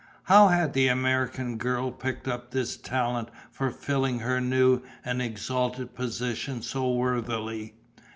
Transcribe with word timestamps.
How 0.23 0.47
had 0.47 0.73
the 0.73 0.87
American 0.87 1.57
girl 1.59 1.91
picked 1.91 2.27
up 2.27 2.49
this 2.49 2.75
talent 2.75 3.29
for 3.51 3.69
filling 3.69 4.17
her 4.21 4.41
new 4.41 4.81
and 5.05 5.21
exalted 5.21 5.93
position 5.93 6.63
so 6.63 6.91
worthily? 6.91 7.75